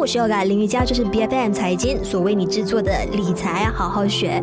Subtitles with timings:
[0.00, 4.42] 我是 Yoga 林瑜佳，这是 BFM 财经所为你制作的理财好好学。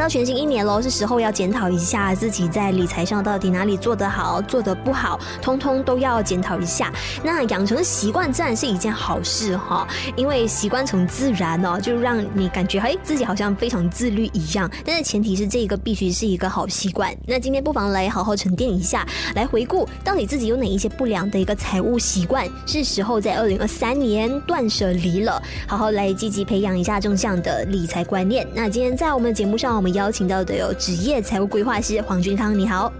[0.00, 6.90] 到全新一年喽，是时候要检讨一下自己在理财上到底哪里做得好，做得不好，通通都要检讨一下。
[7.22, 14.70] 那养成习惯自然是一件好事哈，因为习惯成自然哦，就让你感觉嘿自己好像非常自律一样。
[14.86, 17.14] 但是前提是这个必须是一个好习惯。
[17.26, 28.48] 那今天不妨来好好沉淀一下，来回顾到底自己有哪一些不良的一个财务习惯，是时候在二零二三年断舍离了，好好来积极培养一下正向的理财观念。
[28.54, 29.80] 那今天在我们的节目上。
[29.80, 32.92] 我们邀请到的有职业财务规划师黄军康，你好。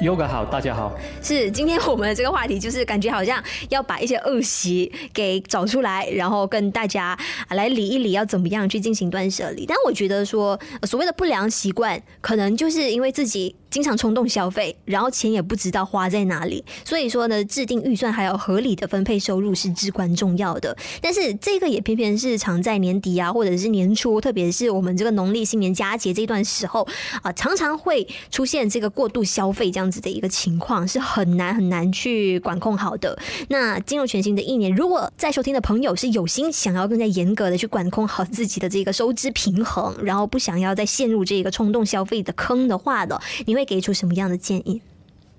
[0.00, 0.96] Yoga 好，大家好。
[1.20, 7.18] 是，今天我们的这个话题就是感觉好像要把一些恶习给找出来，然后跟大家
[7.50, 9.66] 来理一理，要怎么样去进行断舍离。
[9.66, 13.56] 但我觉得说，所谓的不良习惯，可能就是因为自己。
[13.72, 20.76] 经常冲动消费，然后钱也不知道花在哪里，所以说呢，制定预算还有合理的分配收入是至关重要的。
[21.00, 26.86] 但是这个也偏偏是常在年底啊，或者是年初，特别是我们这个农历新年佳节这段时候
[27.22, 33.18] 啊，常常会出现这个过度消费这样子的一个情况，是很难很难去管控好的。
[33.48, 43.61] 那进入全新的一年，如果在收听的朋友是有心想要更加严格的去管控好自己的这个收支平衡，然后不想要再陷入这个冲动消费的坑的话的，你会。
[43.62, 44.82] 会给出什么样的建议？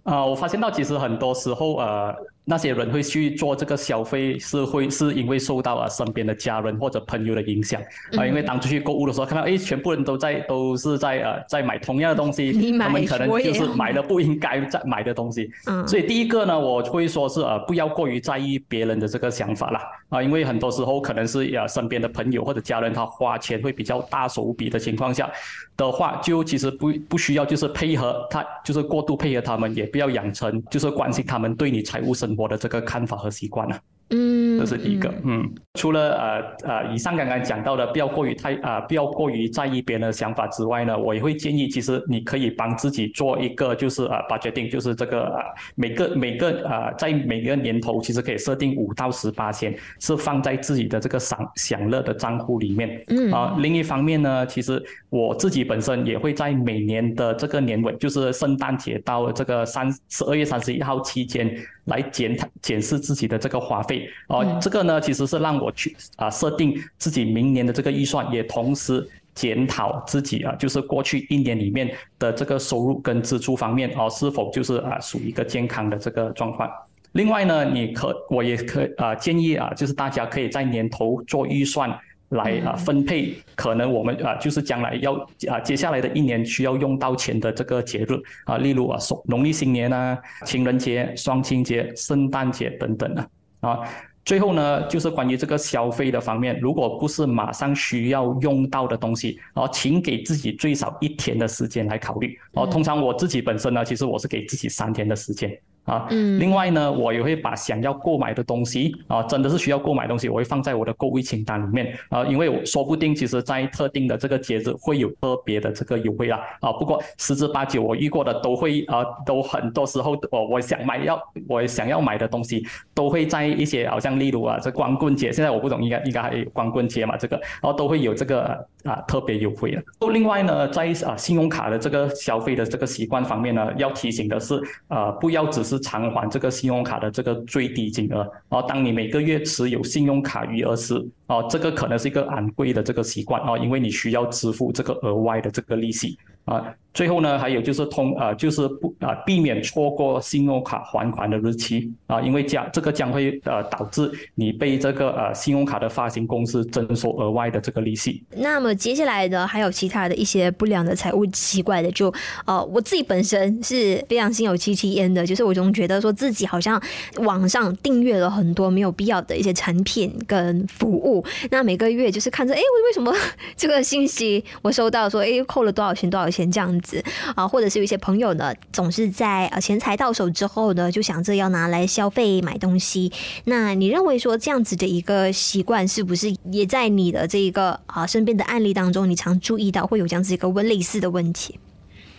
[0.03, 2.15] 啊、呃，我发现到其实很多时候，呃。
[2.45, 7.81] 那些人会去做这个消费，是会是因为受到啊身边的家人或者朋友的影响
[8.17, 15.49] 啊、因为当出去购物的时候，看到哎，全部人都在都是在呃在买同样的东西， 他们可能就是买了不应该在买的东西。
[15.67, 19.81] 嗯，所以第一个呢，我会说是呃不要过于在意别人的这个想法啦。
[20.09, 25.31] 啊，因为很多时候可能是呃身边的朋友或者家人他花钱会比较大手笔的情况下
[25.75, 33.75] 的话，就其实不不需要就是配合他，就是过度配合他们，也不要养成就是关心他们对你财务生活的这个看法和习惯呢？
[34.09, 35.11] 嗯，这是第一个。
[35.23, 45.41] 嗯，除了呃呃以上刚刚讲到的，不要过于太啊、呃，不要过于在意别人的想法之外呢，我也会建议，其实你可以帮自己做一个就是呃 budgeting，就是这个呃
[45.75, 53.03] 每个每个呃在每个年头，其实可以设定五到十八千，是放在自己的这个享享乐的账户里面。
[53.07, 61.57] 嗯啊、呃，另一方面呢，其实我自己本身也会在每年的这个年尾，就是圣诞节到这个三十二月三十一号期间。
[61.85, 76.69] 来检检视自己的这个花费哦、呃，这个呢其实是让我去啊设定自己明年的这个预算，也同时检讨自己啊，就是过去一年里面的这个收入跟支出方面哦、呃，是否就是啊属于一个健康的这个状况。
[77.13, 81.89] 另外呢，你可我也可啊建议啊，就是大家可以在年头做预算。
[82.29, 85.13] 来啊，分配可能我们啊，就是将来要
[85.49, 93.29] 啊，接下来的一年需要用到钱的这个节日啊，例如啊，农历新年啊、情人节、双亲节、圣诞节等等啊
[93.69, 93.79] 啊。
[94.25, 102.39] 最后呢，就是关于这个消费的方面，如果不是马上需要用到的东西，啊，请给自己最少一天的时间来考虑。
[102.53, 105.55] 啊，通常我自己本身呢，其实我是给自己三天的时间。
[105.85, 116.71] 啊，嗯，另外呢，我也会把想要购买的东西啊，真的是需要购买东西，我会放在我的购物清单里面啊，因为我说不定其实在特定的这个节日会有特别的这个优惠啦啊。
[116.71, 128.43] 不过十之八九我遇过的都会啊，都很多时候我我想买要我想要买的东西都会在一些好像例如啊这光棍节，现在我不懂应该应该还有光棍节嘛这个，然后都会有这个
[128.85, 129.83] 啊特别优惠的。
[130.13, 134.57] 另外呢，在啊信用卡的这个消费的这个习惯方面呢，要提醒的是
[134.87, 135.72] 啊不要只是。
[135.73, 140.93] 是偿还这个信用卡的这个最低金额，哦，当你每个月持有信用卡余额时，
[141.27, 146.63] 哦，这个可能是一个昂贵的这个习惯，哦，因为你需要支付这个额外的这个利息，啊。
[146.93, 158.23] 最后呢，还有就是通、呃，就是不啊、呃，避免错过信用卡还款的日期啊，因为将这个将会呃导致你被这个呃信用卡的发行公司征收额外的这个利息。
[158.35, 162.13] 那么接下来呢，还有其他的一些不良的财务习惯的，就
[162.45, 166.79] 呃我自己本身是非常心有戚戚焉的，就是我总觉得说自己好像
[167.17, 173.11] 网上订阅了很多没有必要的一些产品跟服务，那每个月就是看着哎，为为什么
[173.57, 176.82] 这个信息我收到说哎扣了多少钱多少钱这样。
[176.83, 177.03] 子
[177.35, 183.11] 啊，或者是有一些朋友呢，总是在呃钱财到手之后呢，就想着要拿来消费买东西。
[183.45, 191.57] 那你认为说这样子的一个习惯，是不是也在你的这一个啊身边的案例当中，你常注意到会有这样子一个问类似的问题？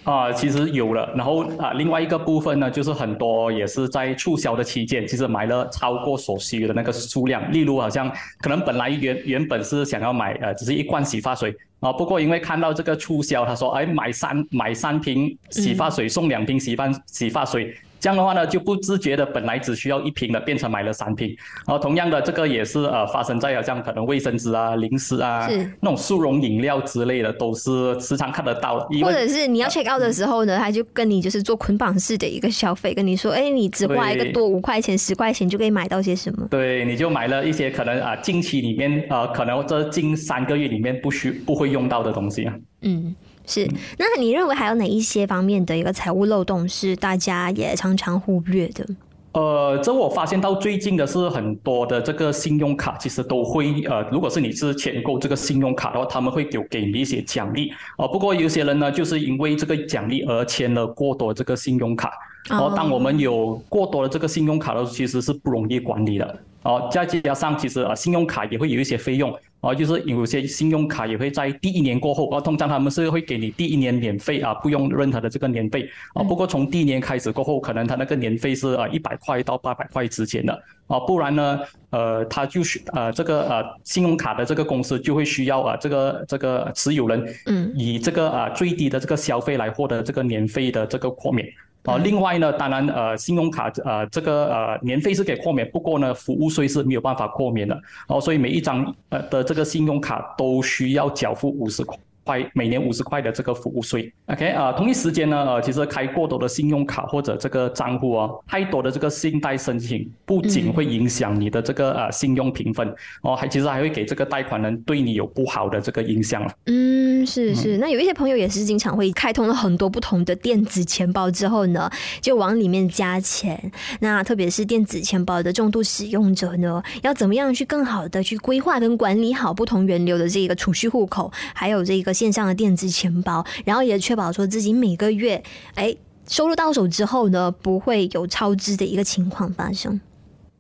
[0.05, 1.11] 啊，其实有了。
[1.17, 7.51] 然后啊，另外一个部分呢，就是很多也是在促销的期间，其实买了超过所需的那个数量。
[7.53, 8.11] 例如，好像
[8.41, 11.55] 可能本来原原本是想要买呃，只是一罐洗发水。
[11.81, 17.75] 啊，不过因为看到这个促销，他说，哎，买三买三瓶洗发水送两瓶洗发洗发水。
[18.05, 21.35] 这样的话呢，就不自觉的本来只需要一瓶的，变成买了三瓶。
[21.67, 29.03] 然后同样的，这个也是呃发生在好像可能卫生纸啊、零食啊、是那种速溶饮料之类的，都是时常看得到的。
[29.03, 36.47] 或者是你要 check out 的时候呢，他就跟你就是做捆绑式的一个消费，跟你说，哎，你只花一个多五块钱、十块钱就可以买到些什么？
[36.51, 42.55] 对，你就买了一些可能啊，近期里面呃，可能这近三个月里面不需不会用到的东西啊。
[42.83, 43.17] 嗯。
[43.47, 43.69] 是，
[43.99, 48.87] 那你认为还有哪一些方面的一个财务漏洞是大家也常常忽略的？
[49.33, 58.07] 呃，这我发现到最近的是很多的这个信用卡其实都会呃，如果是你是签购这个信用卡的话，他们会给给你一些奖励呃。
[58.09, 62.13] 不过有些人呢，就是因为这个奖励而签了过多这个信用卡。
[62.49, 66.39] 然后，当我们有过多的这个信用卡的时候，其实是不容易管理的。
[66.65, 69.33] 哦，再加上其实啊，信用卡也会有一些费用。
[69.61, 75.89] 哦，就是有些信用卡也会在第一年过后，哦，通常他们是会给你第一年免费啊，不用任何的这个年费。
[76.13, 80.53] 啊，不过从第一年开始过后，可能他那个年费是啊一百块到八百块之间的。
[80.87, 91.49] 啊，不然呢，呃，他就是呃这个呃信用卡的这个公司就会需要啊这个这个持有人，嗯，以这个啊最低的这个消费来获得这个年费的这个豁免。
[91.85, 97.79] 啊，另外呢，当然，呃，信用卡，呃，这个呃年费是给豁免，不过呢，服务税是没有办法豁免的，
[98.09, 101.97] 哦，所以每一张呃的这个信用卡都需要缴付五十块。
[102.25, 102.45] 块。
[102.55, 112.89] 每年五十块的这个服务税，OK 啊、呃，同一时间呢，呃，其实开过多的信用卡或者这个账户哦，太多的这个信贷申请，不仅会影响你的这个呃信用评分，
[113.23, 116.43] 哦，还其实还会给这个贷款人对你有不好的这个影响。
[116.65, 121.91] 嗯，是是，那有一些朋友也是经常会开通了很多不同的电子钱包之后呢，
[122.23, 123.71] 就往里面加钱。
[124.01, 132.14] 那特别是电子钱包的重度使用者呢，要怎么样去更好的去规划跟管理好不同源流的这个储蓄户口，还有这个。
[132.15, 135.43] 线上的电子钱包，然后也确保说自己每个月，
[135.75, 135.95] 哎，
[136.29, 140.01] 收入到手之后呢，不会有超支的一个情况发生。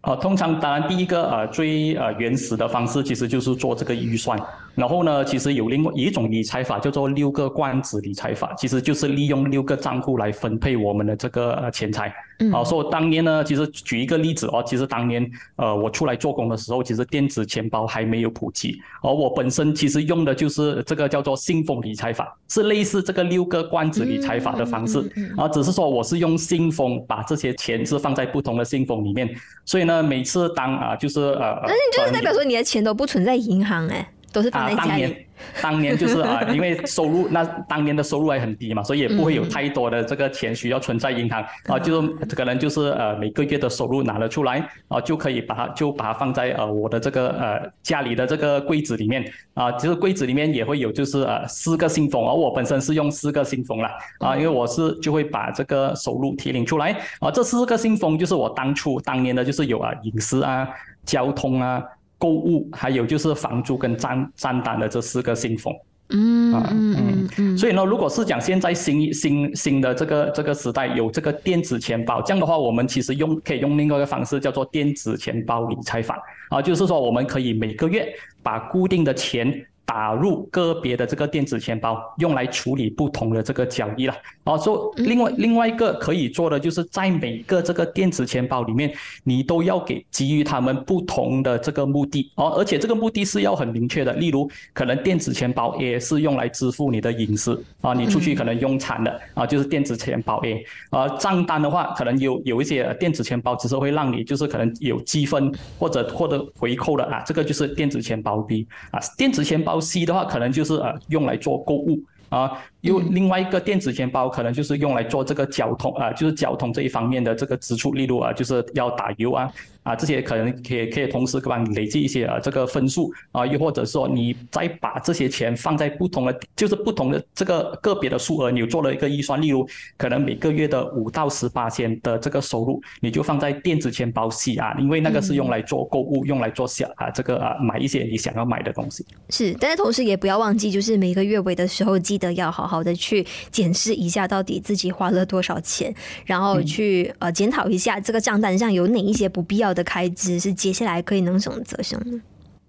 [0.03, 4.39] 呃，通常当然第一个呃最呃原始的方式，其实就是做这个预算。
[4.75, 12.13] 然后呢，其实有另外一种理财法叫做六个罐子理财法，其实就是利用六个账户来分配我们的这个呃钱财。
[12.41, 12.51] 嗯。
[12.51, 24.99] 好，所以当年呢，其实举一个例子哦，其实当年呃我出来做工的时候，其实电子钱包还没有普及，而我本身其实用的就是这个叫做信封理财法，是类似这个六个罐子理财法的方式。
[25.37, 29.29] 啊，只是说我是用信封把这些钱是放在不同的信封里面，
[29.65, 34.09] 所以呢，每次当啊就是呃，那你就是代表说你的钱都不存在银行哎？
[34.35, 35.17] 都是放在家里。
[35.61, 41.43] 当年就是啊， 因为收入那当年的收入还很低嘛，所以也不会有太多的这个钱需要存在银行。
[41.67, 49.25] 啊，就是可能就是呃每个月的收入拿了出来啊，就可以把它就把它放在呃我的这个呃家里的这个柜子里面。
[49.55, 53.89] 啊，就是柜子里面也会有就是呃四个信封，而我本身是用四个信封了
[54.19, 56.97] 啊，因为我是就会把这个收入提领出来。
[57.21, 60.69] 啊，这四个信封就是我当初当年的就是有啊饮食啊、
[61.05, 61.83] 交通啊。
[62.25, 65.75] 购物，还有就是房租跟账账单的这四个信封，
[66.09, 67.29] 嗯嗯嗯。
[67.37, 76.19] 嗯，所以呢，如果是讲现在新新新的这个这个时代有这个电子钱包，这样的话，我们其实用可以用另外一个方式叫做电子钱包理财法
[76.49, 78.11] 啊，就是说我们可以每个月
[78.43, 79.67] 把固定的钱。
[79.87, 84.15] 打入个别的这个电子钱包，用来处理不同的这个交易了。
[84.45, 88.93] 哦，说另外另外一个可以做的，就是在每个这个电子钱包里面，
[89.25, 92.31] 你都要给给予他们不同的这个目的。
[92.37, 94.13] 哦，而且这个目的是要很明确的。
[94.15, 100.65] 例如，可能电子钱包 A 是用来支付你的隐私啊，你出去可能用餐的啊，就是电子钱包 A。
[100.91, 109.74] 啊，账单的话，可能有有一些电子钱包只是会让你就是可能有积分或者获得回扣的啊，这个就是电子钱包 B 啊，电子钱包。
[109.81, 111.99] C 的话，可能就是呃用来做购物。
[112.35, 112.51] 啊，
[112.81, 119.51] 又另外一个电子钱包可能就是用来做这个交通啊，就是交通这一方面的这个支出，例如啊，就是要打油啊。
[119.85, 139.05] 啊，这些可能可以可以同时帮你累积一些啊这个分数啊，又或者说你再把这些钱放在不同的，就是不同的这个个别的数额，你有做了一个预算，例如可能每个月的五到十八千的这个收入，你就放在电子钱包 C 啊，因为那个是用来做购物，嗯、用来做小啊这个啊买一些你想要买的东西。
[139.29, 152.21] 是，但是同时也不要忘记，就是每个月尾的时候，记得要好好的去检视一下到底自己花了多少钱，然后去呃检讨一下这个账单上有哪一些不必要的开支是接下来可以能省则省的。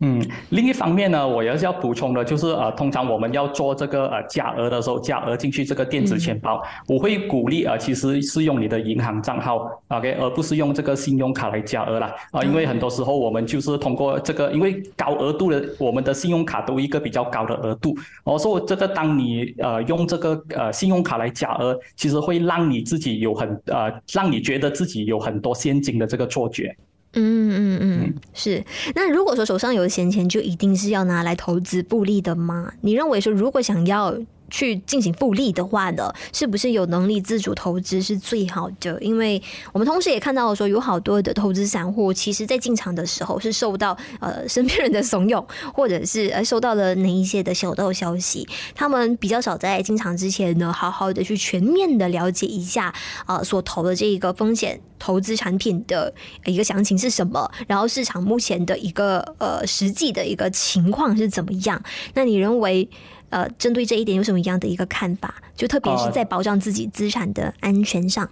[0.01, 12.07] 嗯，另一方面呢，我也是要补充的，就是呃，通常我们要做这个呃加额的时候，加额进去这个电子钱包，嗯、我会鼓励呃，其实是用你的银行账号，OK，而不是用这个信用卡来加额啦。
[12.31, 26.75] 啊、呃，因为很多时候我们就是通过这个，因为高额度的我们的信用卡都一个比较高的额度，我说这个当你呃用这个呃信用卡来加额，其实会让你自己有很呃，让你觉得自己有很多现金的这个错觉。
[27.15, 28.63] 嗯嗯嗯，是。
[28.93, 32.71] 那如果说手上有闲钱，就一定是要拿来投资布利的吗？
[32.81, 34.15] 你认为说，如果想要
[34.49, 38.97] 去进行复利的话呢，是不是有能力自主投资是最好的？
[39.01, 39.41] 因为
[39.73, 52.93] 我们同时也看到了说，有好多的投资散户，其实在进场的时候是受到呃 身边人的怂恿，或者是呃收到了哪一些的小道消息，他们比较少在进场之前呢，好好的去全面的了解一下
[53.25, 56.13] 呃所投的这一个风险投资产品的
[56.45, 61.81] 一个详情是什么，然后市场目前的一个呃实际的一个情况是怎么样？
[62.13, 62.89] 那你认为？
[63.29, 65.35] 呃，针对这一点有什么样的一个看法？
[65.55, 68.23] 就特别是在保障自己资产的安全上。
[68.25, 68.31] 呃，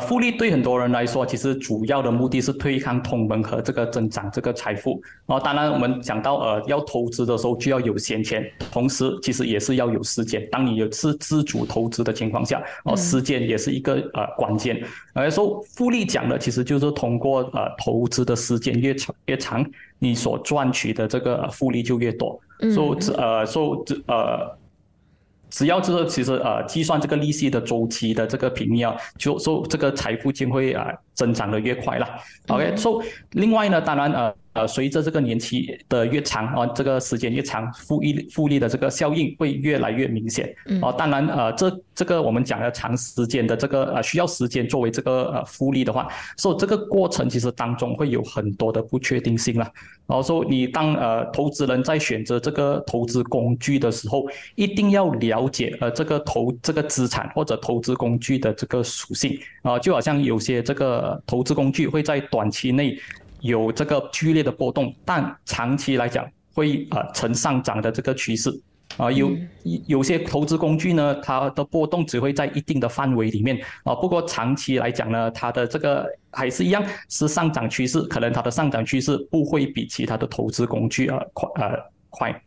[0.00, 5.00] 复利对很多人来说，其实主要的目的是对抗通膨和这个增长这个财富。
[5.26, 10.46] 然后，当然我们讲到呃要投资的时候就要有闲钱，同时其实也是要有时间。
[10.50, 14.82] 当你有是自主投资的情况下，哦，时间也是一个呃关键。
[15.12, 19.64] 而说复利讲的其实就是通过呃投资的时间越长越长，
[19.98, 22.38] 你所赚取的这个复利就越多。
[22.74, 24.56] 所以呃说这呃。
[25.56, 32.06] 只要就是其实呃计算这个利息的周期的这个频率啊，就说这个财富就会啊增长的越快了。
[32.46, 34.32] OK，所以另外呢，当然呃。
[34.56, 40.50] 呃，随着这个年期的越长啊，这个时间越长，复利复利的这个效应会越来越明显。
[40.80, 46.08] 哦，当然呃，这这个我们讲的长时间的这个呃需要时间作为这个呃复利的话，
[46.38, 49.70] 所以这个过程其实当中会有很多的不确定性了。
[50.06, 62.98] 然后说你当呃投资人在选择这个投资工具的时候，一定要了解呃这个投这个资产或者投资工具的这个属性啊，就好像有些这个投资工具会在短期内。
[63.42, 68.50] 有这个剧烈的波动，但长期来讲会呃呈上涨的这个趋势
[68.96, 69.30] 啊，有
[69.86, 82.42] 有些投资工具呢，它的波动只会在一定的范围里面啊，不过长期来讲呢，它的这个还是一样是上涨趋势，可能它的上涨趋势不会比其他的投资工具呃快呃快。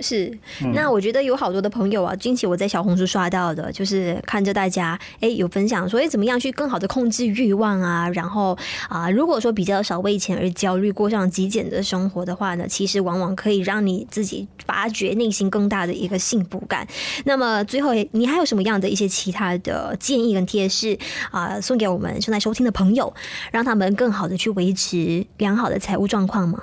[0.00, 0.32] 是，
[0.74, 8.56] 那我觉得有好多的朋友啊，近期我在小红书刷到的，就是看着大家哎有分享说，哎怎么样去更好的控制欲望啊，然后
[8.88, 16.86] 啊，如果说比较少为钱而焦虑，过上极简的生活的话呢，其实往往可以让你自己发掘内心更大的一个幸福感。
[17.24, 20.98] 那么最后，你还有什么样的一些其他的建议跟贴士
[21.30, 23.12] 啊，送给我们正在收听的朋友，
[23.52, 26.62] 让他们更好的去维持良好的财务状况吗？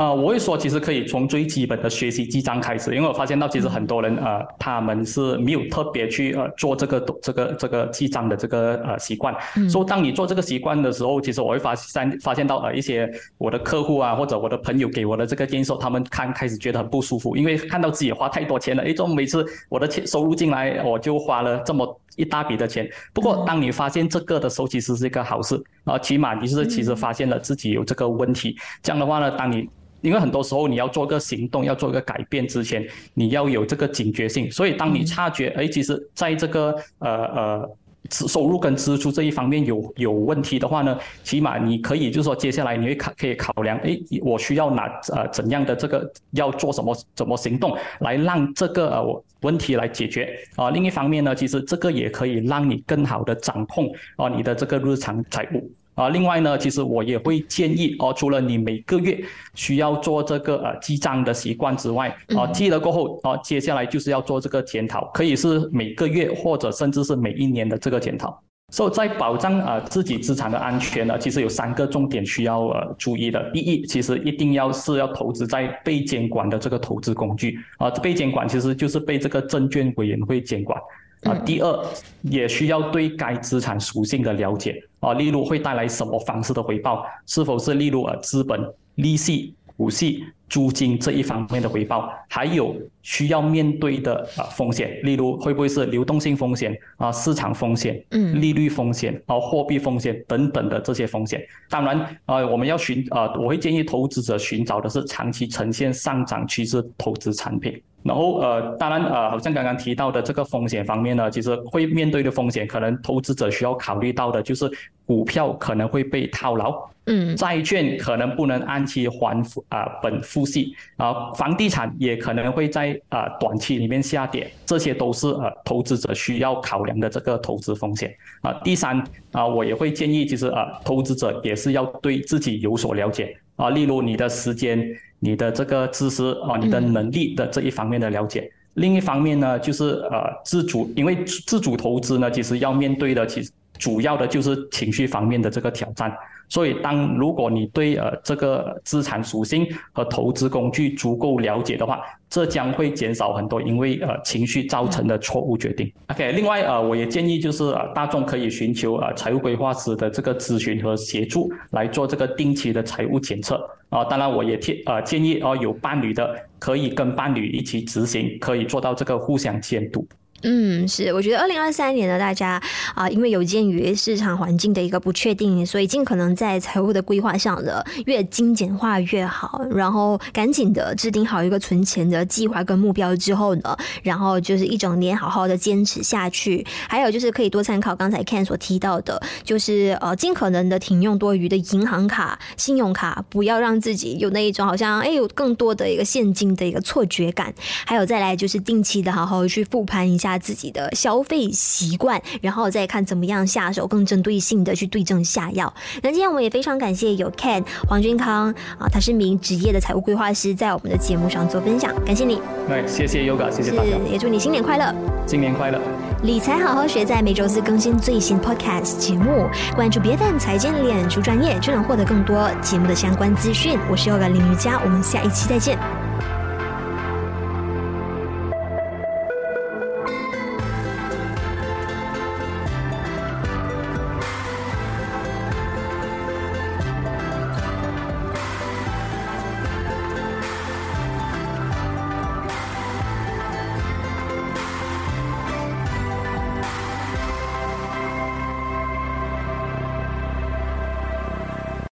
[0.00, 9.36] 呃，我会说，其实可以从最基本的学习记账开始，因为我发现到其实很多人呃，他们是没有特别去呃做这个这个这个记账的这个呃习惯。
[9.58, 9.68] 嗯。
[9.68, 18.82] 所以当你做这个习惯的时候，其实我会发现发现到呃一些我的客户啊，或者我的朋友给我的这个建议说，他们看开始觉得很不舒服，因为看到自己花太多钱了。
[18.84, 22.88] 诶，怎么每次我的钱收入进来，我就花了这么一大笔的钱。
[23.12, 28.56] 不过当你发现这个的时候，其实是一个好事啊，起码你是其实发现了自己有这个问题。
[28.82, 29.68] 这样的话呢，当你
[30.00, 34.50] 因为很多时候你要做个行动，要做一个改变之前，你要有这个警觉性。
[34.50, 37.70] 所以当你察觉，哎，其实在这个呃呃
[38.10, 50.70] 收入跟支出这一方面有有问题的话呢，起码你可以就是说，接下来你会考可以考量，哎，我需要拿呃怎样的这个要做什么怎么行动来让这个呃我问题来解决啊。
[50.70, 55.70] 另一方面呢，其实这个也可以让你更好的掌控啊你的这个日常财务。
[56.00, 59.22] 啊，另外呢，其实我也会建议哦，除了你每个月
[59.54, 68.42] 需要做这个呃记账的习惯之外，啊，记了过后，啊，接下来就是要做这个检讨，可以是每个月或者甚至是每一年的这个检讨。
[68.72, 73.50] 所以在保障呃自己资产的安全呢，其实有三个重点需要呃注意的。
[73.50, 80.80] 第一，其实一定要是要投资在被监管的这个投资工具啊，被监管其实就是被这个证券委员会监管。
[81.24, 81.84] 啊，第二
[82.22, 88.60] 也需要对该资产属性的了解啊，例如会带来什么方式的回报，是否是例如呃资本、
[88.96, 101.40] 利息、股息、租金这一方面的回报，还有需要面对的啊风险，例如会不会是流动性风险啊、市场风险、嗯、利率风险啊、货币风险等等的这些风险。
[101.70, 107.80] 当然，呃，我们要寻呃，我会建议投资者寻找的是长期呈现上涨趋势投资产品。
[108.02, 114.70] 然后呃，当然呃，好像刚刚提到的这个风险方面呢，其实会面对的风险，可能投资者需要考虑到的就是
[115.04, 119.38] 股票可能会被套牢，嗯，债券可能不能按期还
[119.68, 128.60] 啊、呃、本付息，啊，房地产也可能会在啊、呃、短期里面下跌，这些都是呃投资者需要考量的这个投资风险啊、呃。
[128.64, 128.98] 第三
[129.32, 134.82] 啊、呃，我也会建议，其实啊、呃，投资者也是要对自己有所了解啊、呃，例如你的时间。
[135.22, 138.40] 你的这个知识啊，你的能力的这一方面的了解。
[138.40, 146.10] 嗯、另一方面呢，就是呃自主，因为自主投资呢，其实要面对的其实主要的就是情绪方面的这个挑战。
[146.50, 155.90] 所以，当如果你对呃这个资产属性和投资工具足够了解的话，这将会减少很多因为呃情绪造成的错误决定。
[156.08, 164.04] OK，另外呃我也建议就是呃大众可以寻求呃财务规划师的这个咨询和协助来做这个定期的财务检测啊。
[164.04, 170.04] 当然，我也建呃建议哦有伴侣的可以跟伴侣一起执行，可以做到这个互相监督。
[170.42, 172.60] 嗯，是，我觉得二零二三年呢，大家
[172.94, 186.66] 啊、因为有鉴于市场环境的一个不确定，所以尽可能在财务的规划上的越精简化越好，然后赶紧的制定好一个存钱的计划跟目标之后呢，然后就是一整年好好的坚持下去。
[186.88, 197.52] 还有就是可以多参考刚才 Ken 所提到的，就是呃，尽可能的停用多余的银行卡、信用卡，不要让自己有那一种好像哎有更多的一个现金的一个错觉感。
[197.84, 200.29] 还有再来就是定期的好好去复盘一下。
[200.38, 205.72] 自己的消费习惯，然后再看怎么样下手，更针对性的去对症下药。
[206.02, 212.40] 那今天我们也非常感谢有 Ken 黄钧康啊，他是名职业的财务规划师，在我们的节目上做分享，感谢你。
[212.68, 214.94] 对，谢谢 Yoga，谢谢大家，也祝你新年快乐，
[215.26, 215.80] 新年快乐。
[216.22, 223.78] 理财好好学，在每周四更新最新 Podcast 节目，关注别人财经脸书专业，就能获得更多节目的相关资讯。
[223.90, 225.99] 我是 Yoga 林瑜伽，我们下一期再见。